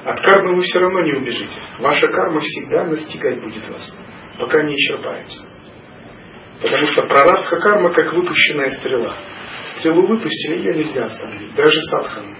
[0.04, 1.60] От кармы вы все равно не убежите.
[1.80, 3.98] Ваша карма всегда настигать будет вас,
[4.38, 5.55] пока не исчерпается.
[6.62, 9.14] Потому что прарадха карма как выпущенная стрела.
[9.78, 12.36] Стрелу выпустили, ее нельзя остановить, даже садхану.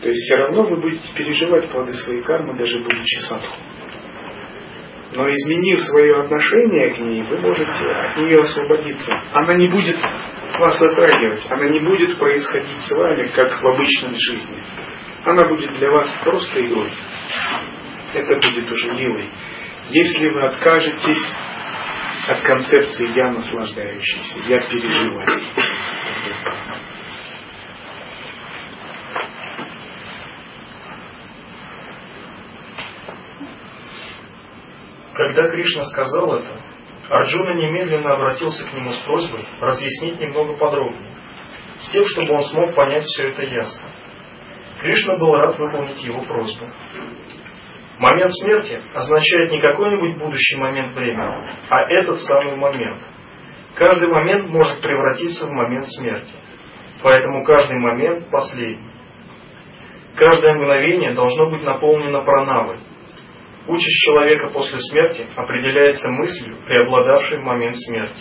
[0.00, 3.56] То есть все равно вы будете переживать плоды своей кармы, даже будучи садху.
[5.14, 9.18] Но изменив свое отношение к ней, вы можете от нее освободиться.
[9.32, 9.96] Она не будет
[10.58, 14.56] вас затрагивать, она не будет происходить с вами, как в обычной жизни.
[15.24, 16.90] Она будет для вас просто игрой.
[18.14, 19.28] Это будет уже милой.
[19.90, 21.32] Если вы откажетесь
[22.28, 25.46] от концепции «я наслаждающийся», «я переживатель».
[35.12, 36.60] Когда Кришна сказал это,
[37.08, 41.10] Арджуна немедленно обратился к нему с просьбой разъяснить немного подробнее,
[41.80, 43.88] с тем, чтобы он смог понять все это ясно.
[44.80, 46.66] Кришна был рад выполнить его просьбу.
[47.98, 53.02] Момент смерти означает не какой-нибудь будущий момент времени, а этот самый момент.
[53.74, 56.34] Каждый момент может превратиться в момент смерти.
[57.02, 58.90] Поэтому каждый момент последний.
[60.16, 62.78] Каждое мгновение должно быть наполнено пранавой,
[63.68, 68.20] Участь человека после смерти определяется мыслью, преобладавшей в момент смерти.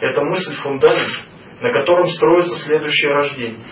[0.00, 1.24] Это мысль фундамент,
[1.60, 3.64] на котором строится следующее рождение.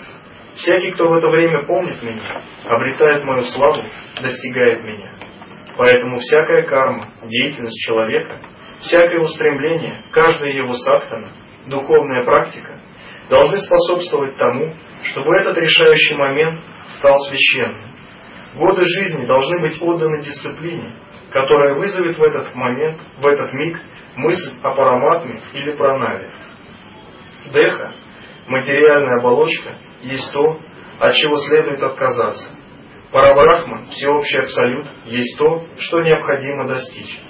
[0.54, 3.82] Всякий, кто в это время помнит меня, обретает мою славу,
[4.22, 5.12] достигает меня.
[5.76, 8.40] Поэтому всякая карма, деятельность человека,
[8.80, 11.28] всякое устремление, каждая его садхана,
[11.66, 12.72] духовная практика
[13.28, 17.92] должны способствовать тому, чтобы этот решающий момент стал священным.
[18.54, 20.94] Годы жизни должны быть отданы дисциплине,
[21.30, 23.80] которая вызовет в этот момент, в этот миг
[24.16, 26.28] мысль о параматме или пранаве.
[27.52, 27.94] Деха,
[28.46, 30.58] материальная оболочка, есть то,
[30.98, 32.50] от чего следует отказаться.
[33.12, 37.20] Парабрахма, всеобщий абсолют, есть то, что необходимо достичь.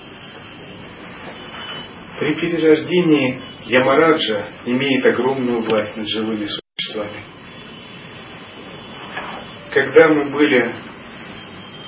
[2.21, 7.25] При перерождении Ямараджа имеет огромную власть над живыми существами.
[9.75, 10.73] Когда мы были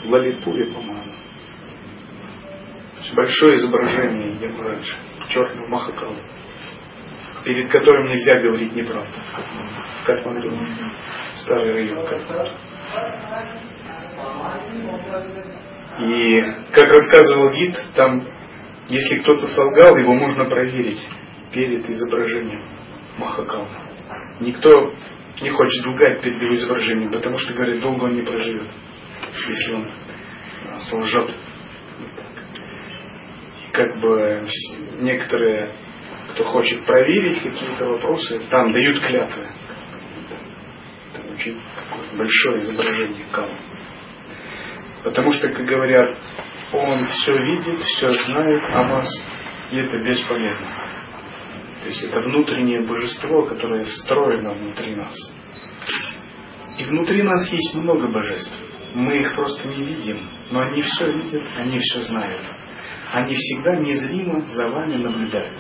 [0.02, 1.14] в Лалипуре, по-моему,
[3.14, 4.96] большое изображение Ямараджа,
[5.28, 6.16] черного Махакала,
[7.44, 9.12] перед которым нельзя говорить неправду,
[10.02, 10.50] в Катманду,
[11.34, 12.56] старый район Катманду.
[16.00, 16.36] И,
[16.72, 18.26] как рассказывал гид, там,
[18.88, 21.00] если кто-то солгал, его можно проверить
[21.52, 22.62] перед изображением
[23.18, 23.68] Махакала.
[24.40, 24.92] Никто
[25.40, 28.66] не хочет лгать перед его изображением, потому что, говорит, долго он не проживет,
[29.48, 29.88] если он
[30.78, 31.30] солжет
[33.74, 34.46] как бы
[35.00, 35.72] некоторые,
[36.32, 39.46] кто хочет проверить какие-то вопросы, там дают клятвы.
[41.12, 41.60] Там очень
[42.16, 43.50] большое изображение Кала.
[45.04, 46.16] Потому что, как говорят,
[46.72, 49.08] он все видит, все знает о вас,
[49.70, 50.66] и это бесполезно.
[51.82, 55.14] То есть это внутреннее божество, которое встроено внутри нас.
[56.78, 58.52] И внутри нас есть много божеств.
[58.94, 62.40] Мы их просто не видим, но они все видят, они все знают
[63.14, 65.58] они всегда незримо за вами наблюдают.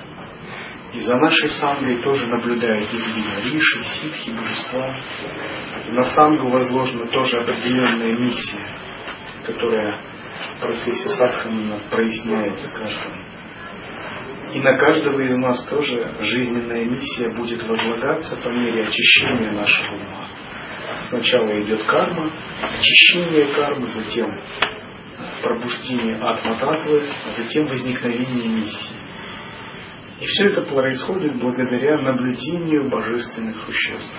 [0.92, 4.92] И за нашей сангой тоже наблюдают незримо риши, ситхи, божества.
[5.88, 8.60] И на сангу возложена тоже определенная миссия,
[9.46, 9.98] которая
[10.56, 13.14] в процессе садхана проясняется каждому.
[14.52, 20.28] И на каждого из нас тоже жизненная миссия будет возлагаться по мере очищения нашего ума.
[21.08, 22.30] Сначала идет карма,
[22.62, 24.38] очищение кармы, затем
[25.42, 28.94] пробуждение атма-татвы, а затем возникновение миссии.
[30.20, 34.14] И все это происходит благодаря наблюдению божественных существ.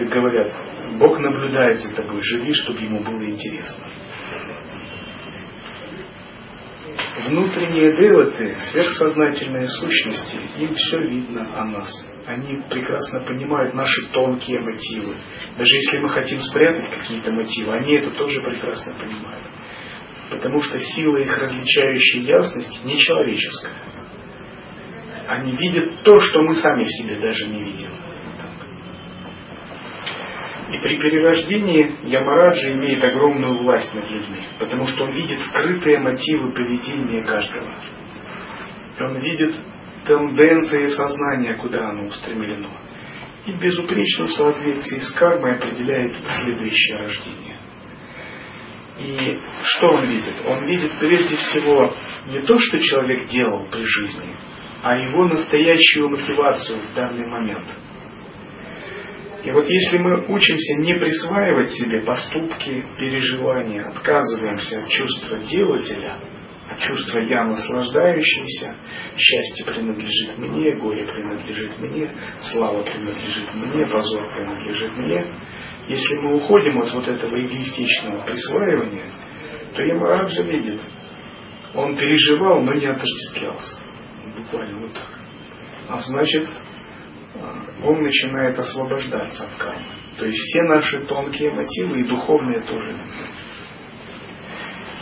[0.00, 0.50] Как говорят,
[0.98, 3.84] Бог наблюдает за тобой, живи, чтобы ему было интересно.
[7.28, 11.86] Внутренние деваты, сверхсознательные сущности, им все видно о нас.
[12.24, 15.16] Они прекрасно понимают наши тонкие мотивы.
[15.58, 19.44] Даже если мы хотим спрятать какие-то мотивы, они это тоже прекрасно понимают.
[20.30, 23.74] Потому что сила их различающей ясности нечеловеческая.
[25.28, 28.09] Они видят то, что мы сами в себе даже не видим.
[30.72, 36.52] И при перерождении Ямараджа имеет огромную власть над людьми, потому что он видит скрытые мотивы
[36.52, 37.66] поведения каждого.
[39.00, 39.54] Он видит
[40.06, 42.70] тенденции сознания, куда оно устремлено.
[43.46, 47.56] И безупречно в соответствии с кармой определяет следующее рождение.
[48.98, 50.34] И что он видит?
[50.46, 51.92] Он видит прежде всего
[52.28, 54.36] не то, что человек делал при жизни,
[54.82, 57.66] а его настоящую мотивацию в данный момент.
[59.44, 66.18] И вот если мы учимся не присваивать себе поступки, переживания, отказываемся от чувства делателя–
[66.80, 68.74] чувство я наслаждающийся,
[69.16, 72.10] счастье принадлежит мне, горе принадлежит мне,
[72.52, 75.24] слава принадлежит мне, позор принадлежит мне.
[75.88, 79.10] Если мы уходим от вот этого эгоистичного присваивания,
[79.74, 80.80] то Ямараджа видит,
[81.74, 83.76] он переживал, но не отождествлялся.
[84.36, 85.18] Буквально вот так.
[85.88, 86.48] А значит,
[87.82, 89.86] он начинает освобождаться от кармы.
[90.18, 92.94] То есть все наши тонкие мотивы и духовные тоже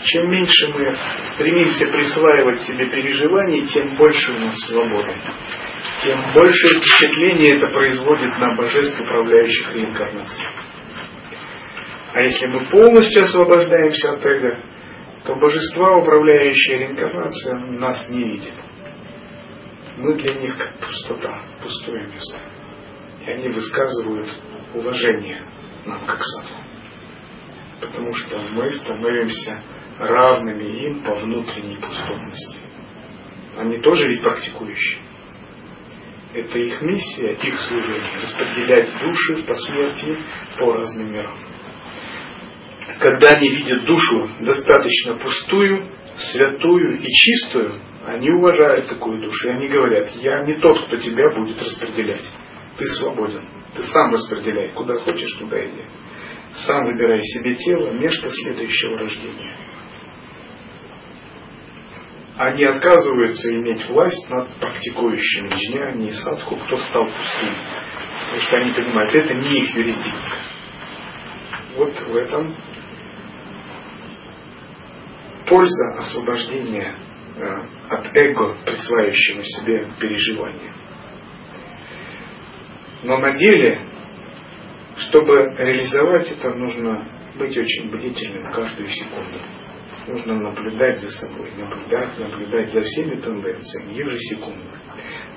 [0.04, 0.96] чем меньше мы
[1.34, 5.12] стремимся присваивать себе переживаний, тем больше у нас свободы.
[6.02, 10.48] Тем больше впечатление это производит на божеств, управляющих реинкарнацией.
[12.12, 14.60] А если мы полностью освобождаемся от эго,
[15.24, 18.54] то божества, управляющие реинкарнацией, нас не видят.
[19.98, 22.38] Мы для них как пустота, пустое место.
[23.28, 24.30] Они высказывают
[24.72, 25.42] уважение
[25.84, 26.54] нам как саду.
[27.78, 29.62] Потому что мы становимся
[29.98, 32.58] равными им по внутренней пустотности.
[33.58, 35.00] Они тоже ведь практикующие.
[36.32, 40.18] Это их миссия, их служение, распределять души в посмертии
[40.56, 41.36] по разным мирам.
[42.98, 45.86] Когда они видят душу достаточно пустую,
[46.16, 47.74] святую и чистую,
[48.06, 52.24] они уважают такую душу, и они говорят, я не тот, кто тебя будет распределять.
[52.78, 53.42] Ты свободен.
[53.74, 55.82] Ты сам распределяй, куда хочешь, туда иди.
[56.54, 59.68] Сам выбирай себе тело, место следующего рождения
[62.38, 67.54] они отказываются иметь власть над практикующими джняни и садху, кто стал пустым.
[68.20, 70.38] Потому что они понимают, это не их юрисдикция.
[71.76, 72.54] Вот в этом
[75.48, 76.94] польза освобождения
[77.36, 80.72] э, от эго, присваивающего себе переживания.
[83.02, 83.80] Но на деле,
[84.96, 87.06] чтобы реализовать это, нужно
[87.38, 89.40] быть очень бдительным каждую секунду.
[90.08, 94.80] Нужно наблюдать за собой, наблюдать, наблюдать за всеми тенденциями ежесекундно.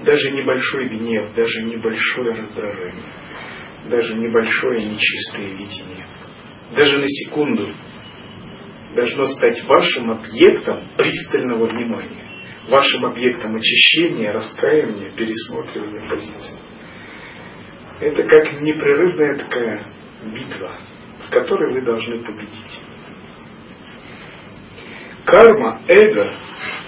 [0.03, 3.03] Даже небольшой гнев, даже небольшое раздражение,
[3.89, 6.07] даже небольшое нечистое видение,
[6.75, 7.67] даже на секунду
[8.95, 12.27] должно стать вашим объектом пристального внимания,
[12.69, 16.55] вашим объектом очищения, раскаяния, пересматривания позиций.
[18.01, 19.87] Это как непрерывная такая
[20.23, 20.71] битва,
[21.27, 22.79] в которой вы должны победить.
[25.23, 26.33] Карма, эго,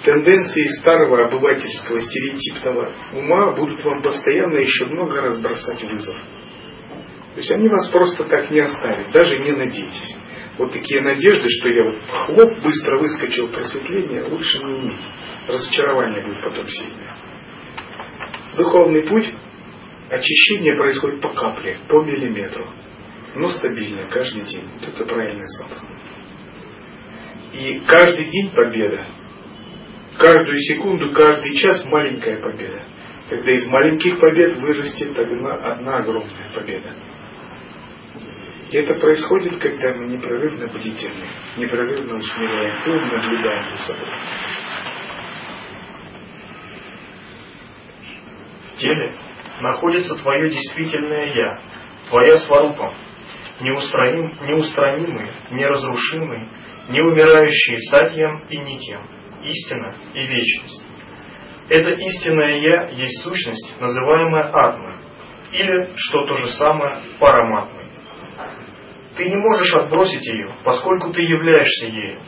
[0.04, 6.16] тенденции старого обывательского стереотипного ума будут вам постоянно еще много раз бросать вызов.
[6.16, 10.18] То есть они вас просто так не оставят, даже не надейтесь.
[10.58, 15.02] Вот такие надежды, что я вот хлоп, быстро выскочил просветление, лучше не иметь.
[15.48, 17.16] Разочарование будет потом сильное.
[18.58, 19.32] Духовный путь,
[20.14, 22.66] очищение происходит по капле, по миллиметру,
[23.36, 24.68] но стабильно, каждый день.
[24.80, 25.90] Вот это правильный садхана.
[27.54, 29.08] И каждый день победа.
[30.18, 32.84] Каждую секунду, каждый час маленькая победа.
[33.30, 36.94] Когда из маленьких побед вырастет одна, одна огромная победа.
[38.70, 41.26] И это происходит, когда мы непрерывно бдительны,
[41.58, 44.10] непрерывно усмиряем ум, наблюдаем за собой.
[48.66, 49.16] В теле
[49.62, 51.60] находится твое действительное Я,
[52.10, 52.94] твоя сварупа,
[53.62, 56.48] неустраним, неустранимый, неразрушимый,
[56.90, 59.04] не умирающие сатьям и нитьям,
[59.44, 60.84] истина и вечность.
[61.70, 65.02] Это истинное Я есть сущность, называемая Атма,
[65.52, 67.86] или, что то же самое, Параматмой.
[69.16, 72.20] Ты не можешь отбросить ее, поскольку ты являешься ею.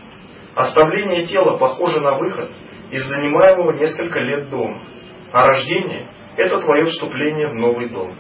[0.54, 2.52] Оставление тела похоже на выход
[2.92, 4.86] из занимаемого несколько лет дома,
[5.34, 6.08] а рождение–
[6.38, 8.14] это твое вступление в новый дом.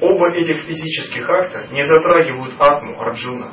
[0.00, 3.52] Оба этих физических акта не затрагивают Атму Арджуна,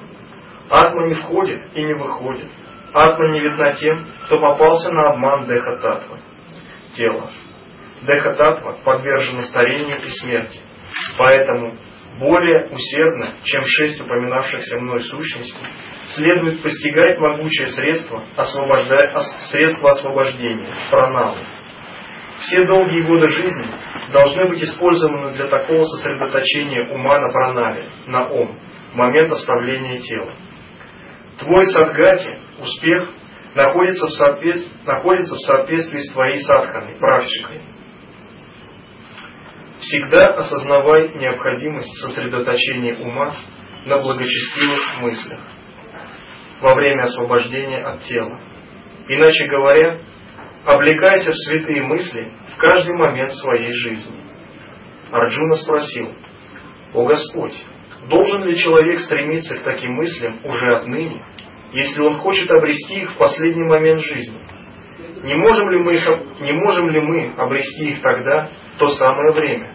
[0.70, 2.50] Атма не входит и не выходит.
[2.94, 6.20] Атма не видна тем, кто попался на обман Деха-татвы,
[6.96, 7.32] тела.
[8.02, 10.60] Деха-татва подвержена старению и смерти.
[11.18, 11.74] Поэтому
[12.20, 15.66] более усердно, чем шесть упоминавшихся мной сущностей,
[16.10, 19.12] следует постигать могучее средство, освобождая,
[19.52, 21.38] средство освобождения, пранаму.
[22.44, 23.68] Все долгие годы жизни
[24.12, 28.60] должны быть использованы для такого сосредоточения ума на пранаве, на ом,
[28.92, 30.32] в момент оставления тела.
[31.40, 33.10] Твой садгати, успех,
[33.56, 34.72] находится в, соответств...
[34.86, 37.62] находится в соответствии с твоей садханой, практикой.
[39.80, 43.34] Всегда осознавай необходимость сосредоточения ума
[43.86, 45.40] на благочестивых мыслях
[46.62, 48.38] во время освобождения от тела.
[49.08, 50.00] Иначе говоря,
[50.66, 54.22] облекайся в святые мысли в каждый момент своей жизни.
[55.12, 56.12] Арджуна спросил,
[56.94, 57.54] «О Господь,
[58.10, 61.24] должен ли человек стремиться к таким мыслям уже отныне,
[61.72, 64.38] если он хочет обрести их в последний момент жизни?
[65.24, 66.08] Не можем ли мы, их,
[66.42, 69.70] не можем ли мы обрести их тогда, в то самое время?»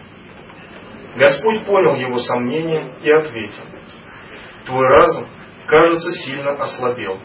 [1.15, 3.63] Господь понял его сомнения и ответил,
[4.65, 5.25] «Твой разум
[5.69, 7.19] кажется, сильно ослабел.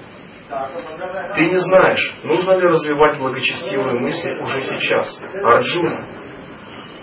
[1.35, 5.21] Ты не знаешь, нужно ли развивать благочестивые мысли уже сейчас.
[5.35, 6.07] Арджуна.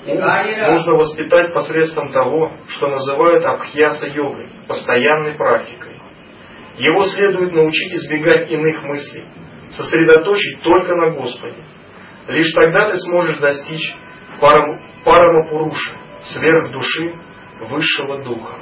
[0.05, 5.99] Нужно воспитать посредством того, что называют абхьяса-йогой, постоянной практикой.
[6.77, 9.25] Его следует научить избегать иных мыслей,
[9.69, 11.63] сосредоточить только на Господе.
[12.27, 13.93] Лишь тогда ты сможешь достичь
[14.39, 17.13] парамапуруши, сверх души,
[17.59, 18.55] высшего духа.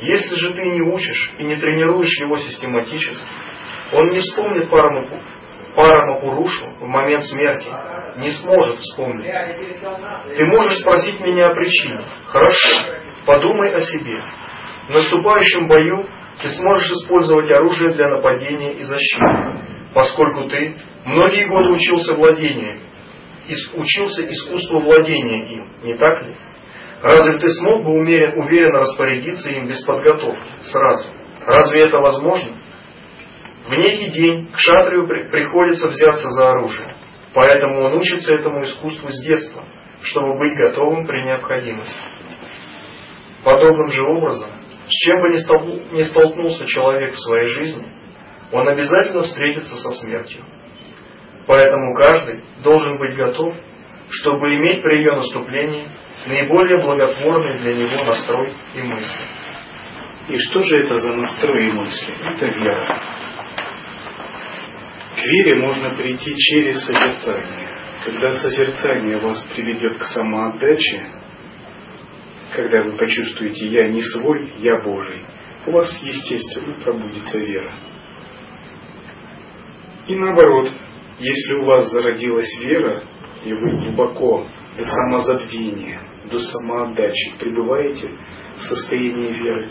[0.00, 3.24] Если же ты не учишь и не тренируешь его систематически,
[3.92, 5.16] он не вспомнит парамапу,
[5.76, 7.68] парамапурушу в момент смерти,
[8.16, 9.30] не сможет вспомнить.
[10.36, 12.00] Ты можешь спросить меня о причине.
[12.28, 14.22] Хорошо, подумай о себе.
[14.88, 16.06] В наступающем бою
[16.40, 19.58] ты сможешь использовать оружие для нападения и защиты,
[19.94, 22.80] поскольку ты многие годы учился владению,
[23.74, 26.34] учился искусству владения им, не так ли?
[27.02, 31.10] Разве ты смог бы умерен, уверенно распорядиться им без подготовки, сразу?
[31.44, 32.52] Разве это возможно?
[33.66, 36.94] В некий день к шатрию при, приходится взяться за оружие.
[37.34, 39.62] Поэтому он учится этому искусству с детства,
[40.02, 42.00] чтобы быть готовым при необходимости.
[43.44, 44.50] Подобным же образом,
[44.86, 45.30] с чем бы
[45.96, 47.86] ни столкнулся человек в своей жизни,
[48.52, 50.42] он обязательно встретится со смертью.
[51.46, 53.54] Поэтому каждый должен быть готов,
[54.10, 55.88] чтобы иметь при ее наступлении
[56.26, 59.24] наиболее благотворный для него настрой и мысли.
[60.28, 62.14] И что же это за настрой и мысли?
[62.24, 63.02] Это вера.
[65.22, 67.68] К вере можно прийти через созерцание.
[68.04, 71.00] Когда созерцание вас приведет к самоотдаче,
[72.56, 75.20] когда вы почувствуете «я не свой, я Божий»,
[75.66, 77.78] у вас, естественно, пробудится вера.
[80.08, 80.72] И наоборот,
[81.20, 83.04] если у вас зародилась вера,
[83.44, 84.44] и вы глубоко
[84.76, 86.00] до самозабвения,
[86.32, 88.10] до самоотдачи пребываете
[88.56, 89.70] в состоянии веры,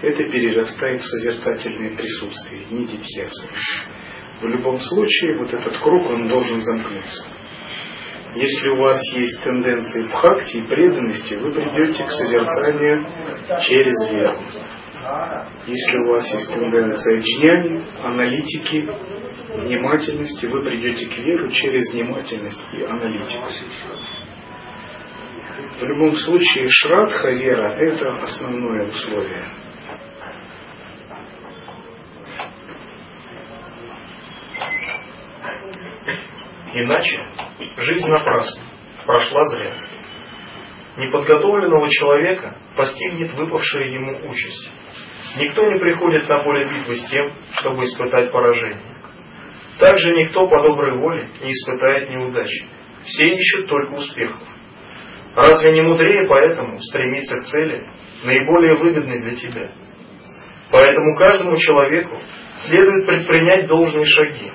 [0.00, 3.46] это перерастает в созерцательное присутствие, не дитьяса.
[4.40, 7.26] В любом случае, вот этот круг, он должен замкнуться.
[8.34, 13.06] Если у вас есть тенденции бхакти и преданности, вы придете к созерцанию
[13.62, 14.34] через веру.
[15.66, 18.86] Если у вас есть тенденция джняни, аналитики,
[19.56, 23.48] внимательности, вы придете к веру через внимательность и аналитику.
[25.80, 29.44] В любом случае, шрадха, вера, это основное условие.
[36.78, 37.26] Иначе
[37.78, 38.62] жизнь напрасна,
[39.06, 39.72] прошла зря.
[40.98, 44.70] Неподготовленного человека постигнет выпавшая ему участь.
[45.38, 48.94] Никто не приходит на поле битвы с тем, чтобы испытать поражение.
[49.78, 52.66] Также никто по доброй воле не испытает неудачи.
[53.06, 54.42] Все ищут только успехов.
[55.34, 57.84] Разве не мудрее поэтому стремиться к цели,
[58.22, 59.74] наиболее выгодной для тебя?
[60.70, 62.18] Поэтому каждому человеку
[62.58, 64.50] следует предпринять должные шаги,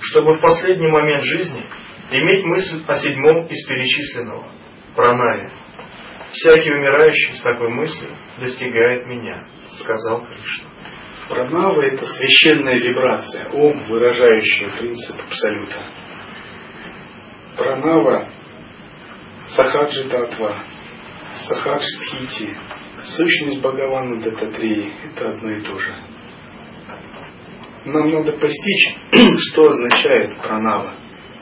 [0.00, 1.64] чтобы в последний момент жизни
[2.10, 4.46] иметь мысль о седьмом из перечисленного–
[4.94, 5.50] пранаве.
[6.32, 9.44] «Всякий умирающий с такой мыслью достигает меня»,–
[9.76, 10.70] сказал Кришна.
[11.28, 15.76] Пранава– это священная вибрация, ом, выражающая принцип Абсолюта.
[17.56, 18.28] Пранава
[19.46, 20.64] Сахаджи Татва,
[21.32, 22.56] Сахадж Стхити,
[23.04, 25.94] сущность Бхагавана Дататрии– это одно и то же.
[27.84, 28.94] Нам надо постичь,
[29.38, 30.94] что означает пранава,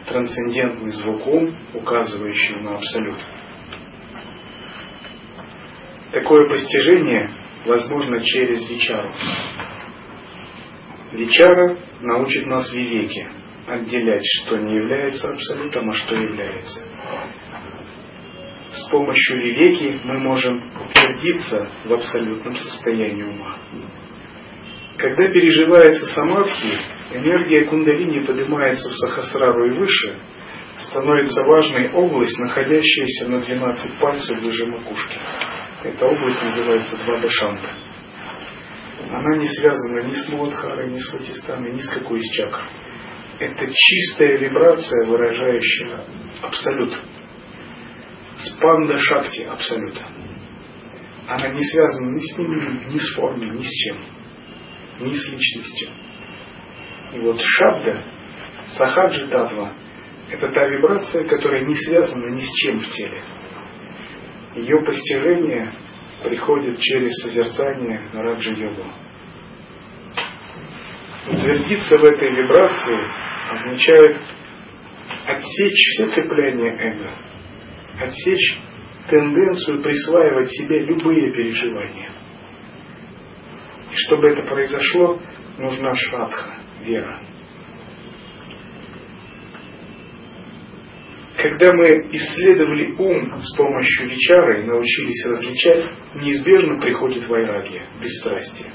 [0.06, 3.18] трансцендентный звук ум, указывающий на абсолют.
[6.12, 7.30] Такое постижение
[7.66, 9.10] возможно через Вичару.
[11.12, 13.28] Вичара научит нас вивеке,
[13.66, 16.80] отделять, что не является абсолютом, а что является
[18.70, 23.56] с помощью вивеки мы можем утвердиться в абсолютном состоянии ума.
[24.98, 26.72] Когда переживается самадхи,
[27.12, 30.16] энергия кундалини поднимается в сахасрару и выше,
[30.76, 35.16] становится важной область, находящаяся на 12 пальцев выше макушки.
[35.84, 37.68] Эта область называется Двадашанта.
[39.08, 42.68] Она не связана ни с Муладхарой, ни с Ватистаной, ни с какой из чакр.
[43.38, 46.04] Это чистая вибрация, выражающая
[46.42, 46.98] абсолют.
[48.36, 50.08] Спанда Шакти абсолюта.
[51.28, 54.17] Она не связана ни с ними, ни с формой, ни с чем.
[55.00, 55.88] Ни с личностью.
[57.14, 58.02] И вот Шабда,
[58.66, 59.72] Сахаджи Татва,
[60.30, 63.22] это та вибрация, которая не связана ни с чем в теле.
[64.54, 65.72] Ее постижение
[66.22, 68.92] приходит через созерцание Раджа-йогу.
[71.28, 72.98] Утвердиться в этой вибрации
[73.50, 74.16] означает
[75.26, 77.14] отсечь все цепляния эго,
[78.00, 78.58] отсечь
[79.08, 82.10] тенденцию присваивать себе любые переживания.
[84.08, 85.20] Чтобы это произошло,
[85.58, 87.18] нужна шрадха, вера.
[91.36, 98.70] Когда мы исследовали ум с помощью вечара и научились различать, неизбежно приходит вайрагия, бесстрастие.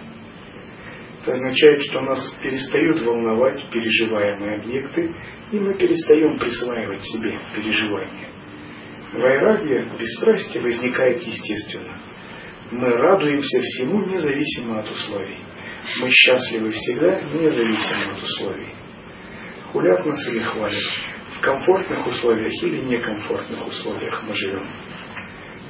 [1.24, 5.16] Это означает, что нас перестают волновать переживаемые объекты,
[5.52, 8.30] и мы перестаем присваивать себе переживания.
[9.14, 12.12] Вайрагия, бесстрастие возникает естественно.
[12.72, 15.38] Мы радуемся всему независимо от условий.
[16.01, 18.70] Мы счастливы всегда, независимо от условий.
[19.72, 20.84] Хулят нас или хвалят
[21.43, 24.68] комфортных условиях или некомфортных условиях мы живем.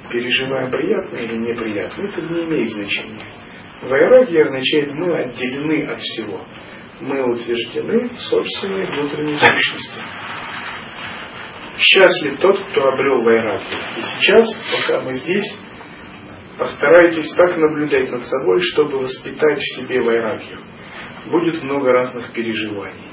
[0.10, 3.26] Переживаем приятно или неприятно, это не имеет значения.
[3.82, 6.42] Вайраги означает мы отделены от всего.
[7.02, 10.00] Мы утверждены в собственной внутренней сущности.
[11.78, 13.76] Счастлив тот, кто обрел вайраги.
[13.98, 15.58] И сейчас, пока мы здесь,
[16.58, 20.60] постарайтесь так наблюдать над собой, чтобы воспитать в себе вайрагию.
[21.32, 23.10] Будет много разных переживаний.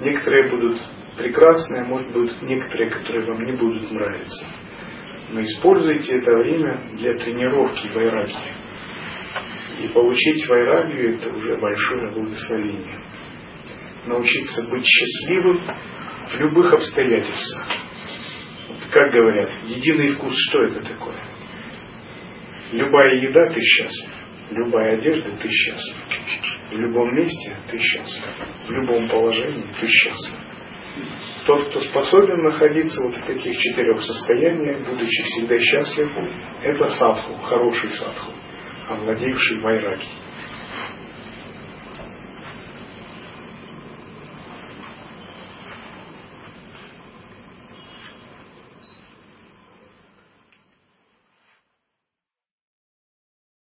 [0.00, 0.78] Некоторые будут
[1.16, 4.46] прекрасные, может быть, некоторые, которые вам не будут нравиться.
[5.30, 8.36] Но используйте это время для тренировки вайрагии.
[9.82, 13.04] И получить вайрагию– это уже большое благословение.
[14.06, 15.60] Научиться быть счастливым
[16.28, 17.66] в любых обстоятельствах.
[18.90, 21.16] Как говорят, единый вкус, что это такое?
[22.72, 24.10] Любая еда– ты счастлив.
[24.50, 25.94] Любая одежда– ты счастлив.
[26.70, 28.24] В любом месте– ты счастлив.
[28.66, 30.38] В любом положении– ты счастлив.
[31.46, 36.10] Тот, кто способен находиться вот в таких четырех состояниях, будучи всегда счастлив,
[36.62, 38.32] это садху, хороший садху,
[38.88, 40.06] овладевший вайраги.